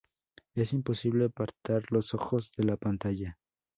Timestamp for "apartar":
1.25-1.83